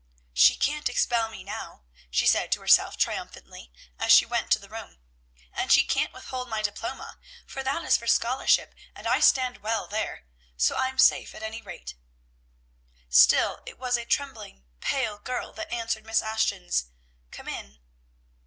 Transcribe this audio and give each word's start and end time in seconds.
"She 0.33 0.55
can't 0.55 0.89
expel 0.89 1.29
me 1.29 1.43
now," 1.43 1.83
she 2.09 2.25
said 2.25 2.51
to 2.53 2.61
herself 2.61 2.97
triumphantly 2.97 3.71
as 3.99 4.11
she 4.11 4.25
went 4.25 4.49
to 4.49 4.57
the 4.57 4.67
room, 4.67 4.97
"and 5.53 5.71
she 5.71 5.83
can't 5.83 6.11
withhold 6.11 6.49
my 6.49 6.63
diploma, 6.63 7.19
for 7.45 7.61
that 7.61 7.83
is 7.83 7.97
for 7.97 8.07
scholarship, 8.07 8.73
and 8.95 9.05
I 9.07 9.19
stand 9.19 9.57
well 9.59 9.87
there, 9.87 10.25
so 10.57 10.75
I'm 10.75 10.97
safe 10.97 11.35
at 11.35 11.43
any 11.43 11.61
rate." 11.61 11.93
Still 13.09 13.61
it 13.67 13.77
was 13.77 13.95
a 13.95 14.03
trembling, 14.03 14.63
pale 14.79 15.19
girl 15.19 15.53
that 15.53 15.71
answered 15.71 16.07
Miss 16.07 16.23
Ashton's 16.23 16.87
"Come 17.29 17.47
in." 17.47 17.77